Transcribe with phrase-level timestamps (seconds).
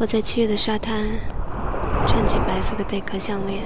[0.00, 1.04] 我在七月的沙滩
[2.06, 3.64] 穿起白色的贝壳项链。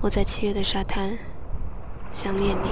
[0.00, 1.16] 我在七月的沙滩
[2.10, 2.68] 想念你。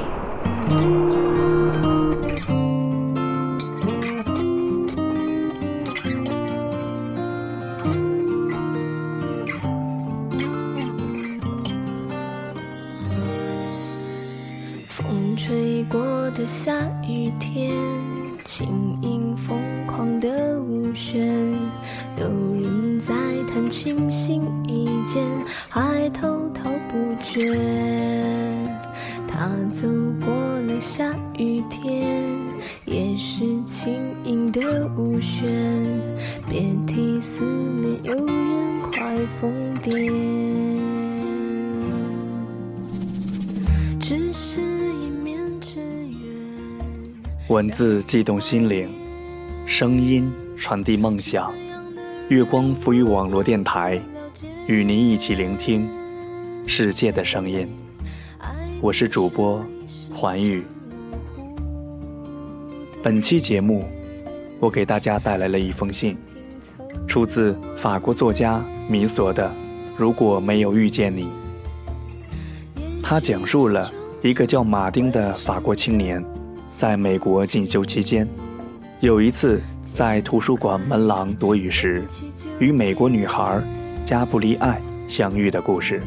[14.88, 16.74] 风吹过的下
[17.06, 17.72] 雨天，
[27.32, 27.58] 不绝。
[29.26, 29.88] 他走
[30.22, 32.28] 过了下雨天，
[32.84, 35.50] 也是轻盈的舞旋，
[36.48, 39.50] 别提思念有人快疯
[39.80, 40.12] 癫。
[43.98, 46.20] 只是一面之缘。
[47.48, 48.90] 文字悸动心灵，
[49.64, 51.50] 声音传递梦想。
[52.28, 54.00] 月光浮于网络电台，
[54.66, 55.88] 与您一起聆听
[56.66, 57.68] 世界的声音。
[58.80, 59.64] 我是主播
[60.12, 60.62] 环宇。
[63.02, 63.84] 本期节目，
[64.60, 66.16] 我给大家带来了一封信，
[67.06, 69.48] 出自法国作家米索的
[69.96, 71.24] 《如果没有遇见你》。
[73.02, 76.24] 他讲述了一个叫马丁的法国青年，
[76.76, 78.26] 在美国进修期间，
[79.00, 82.02] 有一次在图书馆门廊躲雨时，
[82.58, 83.60] 与美国女孩
[84.04, 86.00] 加布利埃相遇的故事。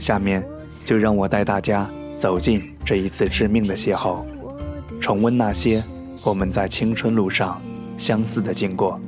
[0.00, 0.42] 下面
[0.84, 4.24] 就让我带大家走进这一次致命的邂逅，
[5.00, 5.84] 重温那些
[6.24, 7.60] 我们在青春路上
[7.98, 8.98] 相似的经过。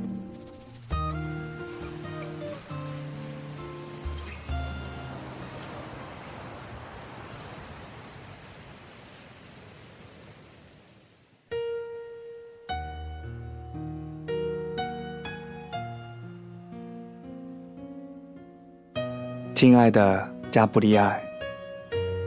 [19.55, 21.19] 亲爱的加布利埃，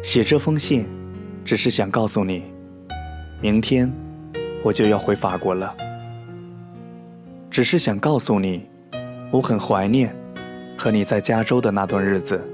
[0.02, 0.84] 写这封信，
[1.44, 2.42] 只是想告诉你，
[3.40, 3.88] 明天
[4.64, 5.72] 我就要回法国了。
[7.48, 8.68] 只是想告诉你，
[9.30, 10.12] 我很怀念
[10.76, 12.44] 和你在加州的那段日子。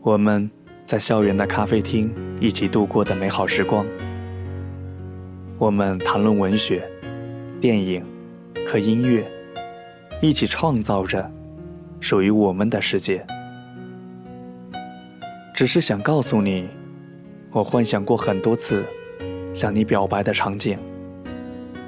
[0.00, 0.50] 我们
[0.84, 3.86] 在校园的咖啡厅一起度过的美好时光。
[5.58, 6.82] 我们谈论文学、
[7.60, 8.04] 电影
[8.66, 9.24] 和音乐，
[10.20, 11.30] 一起创造着
[12.00, 13.24] 属于我们的世界。
[15.54, 16.68] 只是想告诉你，
[17.52, 18.84] 我幻想过很多次
[19.54, 20.76] 向你表白的场景。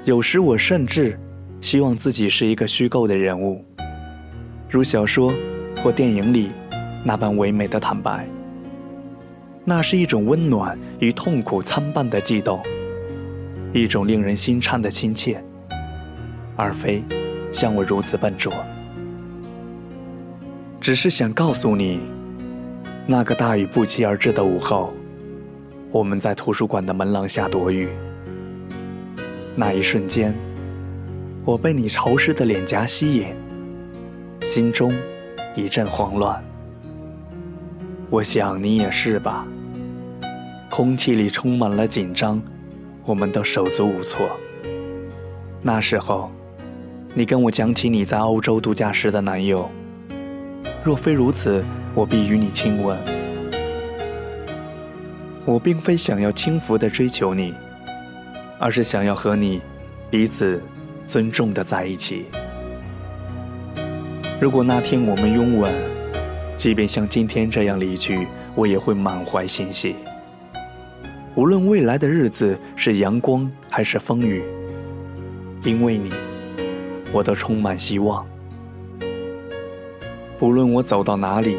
[0.05, 1.19] 有时我甚至
[1.59, 3.61] 希望自己是一个虚构的人物，
[4.69, 5.33] 如小说
[5.83, 6.49] 或电影里
[7.03, 8.25] 那般唯美的坦白。
[9.65, 12.63] 那是一种温暖与痛苦参半的悸动，
[13.73, 15.43] 一种令人心颤的亲切，
[16.55, 17.03] 而非
[17.51, 18.53] 像我如此笨拙。
[20.79, 21.99] 只是想告诉你。
[23.09, 24.93] 那个大雨不期而至的午后，
[25.91, 27.89] 我们在图书馆的门廊下躲雨。
[29.55, 30.35] 那一瞬间，
[31.45, 33.27] 我被你潮湿的脸颊吸引，
[34.41, 34.93] 心中
[35.55, 36.43] 一阵慌乱。
[38.09, 39.47] 我想你也是吧。
[40.69, 42.41] 空气里充满了紧张，
[43.05, 44.29] 我们都手足无措。
[45.61, 46.29] 那时候，
[47.13, 49.69] 你跟我讲起你在欧洲度假时的男友。
[50.87, 51.61] 若非如此，
[51.93, 52.97] 我必与你亲吻。
[55.43, 57.53] 我并非想要轻浮的追求你，
[58.57, 59.59] 而是想要和你
[60.09, 60.63] 彼此
[61.05, 62.27] 尊重的在一起。
[64.39, 65.73] 如果那天我们拥吻，
[66.55, 69.93] 即便像今天这样离去，我也会满怀欣喜。
[71.35, 74.41] 无论未来的日子是阳光还是风雨，
[75.65, 76.13] 因为你，
[77.11, 78.25] 我都充满希望。
[80.39, 81.57] 不论我走到哪里，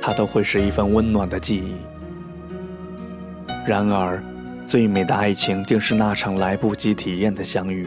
[0.00, 1.74] 它都会是一份温暖的记忆。
[3.66, 4.22] 然而，
[4.66, 7.86] 最美的爱情定是那场来不及体验的相遇，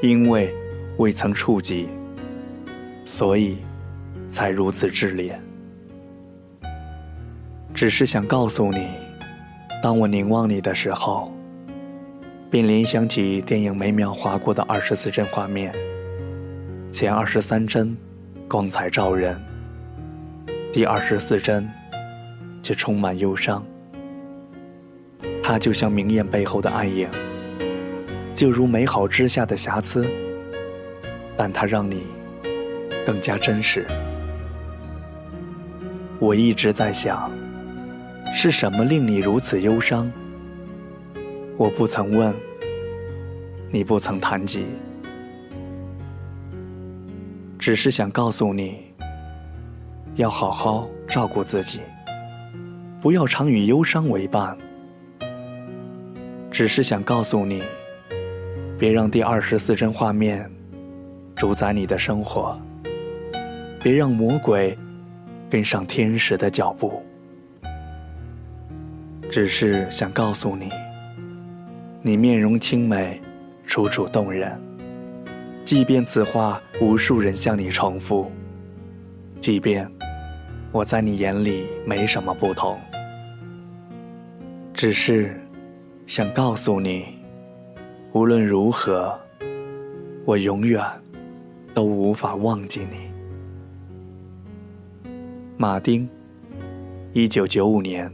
[0.00, 0.54] 因为
[0.98, 1.88] 未曾触及，
[3.04, 3.58] 所以
[4.30, 5.36] 才如此炽烈。
[7.74, 8.86] 只是想告诉你，
[9.82, 11.32] 当我凝望你的时候，
[12.48, 15.74] 便联想起电影每秒划过的二十四帧画面，
[16.92, 17.96] 前二十三帧。
[18.52, 19.34] 光彩照人，
[20.70, 21.66] 第二十四帧
[22.62, 23.64] 却充满忧伤。
[25.42, 27.08] 它就像明艳背后的暗影，
[28.34, 30.06] 就如美好之下的瑕疵，
[31.34, 32.02] 但它让你
[33.06, 33.86] 更加真实。
[36.18, 37.30] 我一直在想，
[38.34, 40.12] 是什么令你如此忧伤？
[41.56, 42.34] 我不曾问，
[43.70, 44.66] 你不曾谈及。
[47.62, 48.74] 只是想告诉你，
[50.16, 51.78] 要好好照顾自己，
[53.00, 54.58] 不要常与忧伤为伴。
[56.50, 57.62] 只是想告诉你，
[58.76, 60.50] 别让第二十四帧画面
[61.36, 62.60] 主宰你的生活，
[63.80, 64.76] 别让魔鬼
[65.48, 67.00] 跟上天使的脚步。
[69.30, 70.68] 只是想告诉你，
[72.02, 73.22] 你面容清美，
[73.68, 74.60] 楚楚动人。
[75.64, 78.30] 即便此话无数人向你重复，
[79.40, 79.90] 即便
[80.70, 82.78] 我在你眼里没什么不同，
[84.74, 85.40] 只是
[86.06, 87.06] 想告诉你，
[88.12, 89.18] 无论如何，
[90.24, 90.84] 我永远
[91.72, 93.10] 都无法忘记你。
[95.56, 96.08] 马丁，
[97.12, 98.12] 一九九五年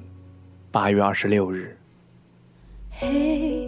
[0.71, 1.77] 八月二十六日。
[2.91, 3.68] 嘿，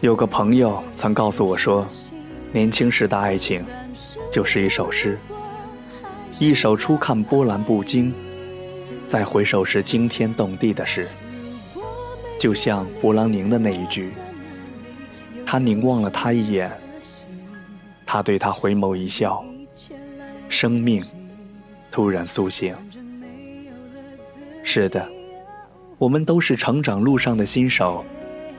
[0.00, 1.84] 有个朋友曾告诉我说，
[2.52, 3.64] 年轻时的爱情
[4.30, 5.18] 就是一首诗，
[6.38, 8.14] 一首初看波澜不惊，
[9.08, 11.08] 再回首时惊天动地的诗。
[12.38, 14.12] 就像勃朗宁的那一句
[15.44, 16.70] ：“他凝望了他一眼，
[18.06, 19.44] 他对他回眸一笑，
[20.48, 21.04] 生命
[21.90, 22.72] 突然苏醒。”
[24.62, 25.04] 是的，
[25.98, 28.04] 我们都是成长路上的新手。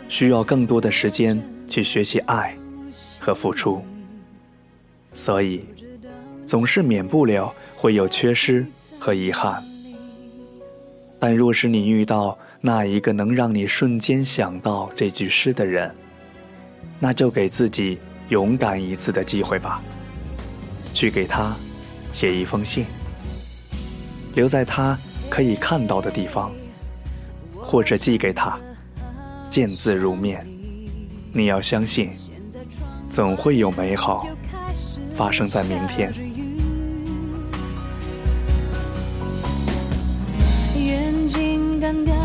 [0.10, 2.58] 需要更多的时间去学习爱
[3.20, 3.82] 和付出，
[5.14, 5.64] 所以
[6.46, 8.66] 总是免不了会有缺失
[9.00, 9.64] 和遗憾。
[11.20, 15.94] 但若是你遇到那一个能让你瞬间想到这句诗的人，
[17.00, 19.82] 那就给自己勇敢一次的机会吧，
[20.94, 21.56] 去给他
[22.14, 22.86] 写一封信，
[24.34, 24.98] 留在他
[25.30, 26.52] 可以看到的地方，
[27.56, 28.60] 或者寄给他。
[29.50, 30.46] 见字如面，
[31.34, 32.12] 你要相信，
[33.10, 34.28] 总会有美好
[35.16, 36.14] 发生在明天。
[40.78, 42.16] 眼睛干干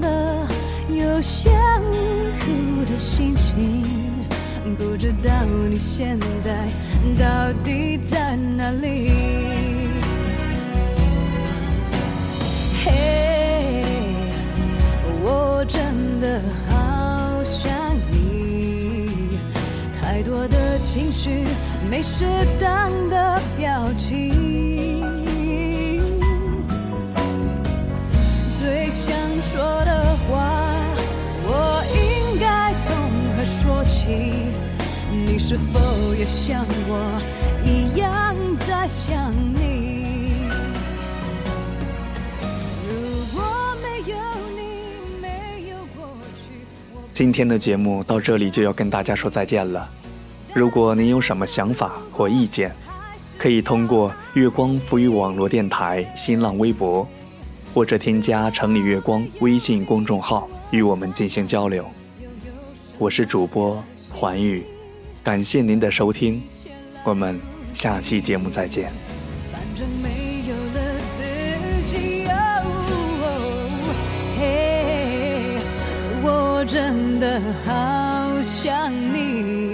[0.00, 0.46] 的，
[0.88, 1.52] 有想
[2.40, 3.84] 哭的心情，
[4.76, 5.30] 不知道
[5.70, 6.68] 你现在
[7.16, 9.73] 到底在哪里？
[20.94, 21.42] 情绪，
[21.90, 22.24] 没适
[22.60, 25.02] 当的表情。
[28.56, 30.76] 最想说的话，
[31.42, 32.94] 我应该从
[33.34, 34.06] 何说起？
[35.26, 37.20] 你是否也像我
[37.64, 40.46] 一样在想你？
[42.86, 42.94] 如
[43.34, 43.42] 果
[43.82, 44.16] 没有
[44.54, 46.64] 你，没有过去。
[47.12, 49.90] 今天的节目到这里就要跟大家说再见了。
[50.54, 52.72] 如果您有什么想法或意见，
[53.36, 57.04] 可以通过月光浮语网络电台新浪微博，
[57.74, 61.84] 或者添加城里月光微信公众号与我们进行交流。
[62.98, 63.82] 我是主播
[64.12, 64.64] 环宇，
[65.24, 66.40] 感谢您的收听，
[67.02, 67.40] 我们
[67.74, 68.92] 下期节目再见。
[69.52, 71.24] 反正没有了自
[71.90, 72.24] 己，
[74.38, 75.58] 嘿，
[76.22, 79.73] 我真的好想你。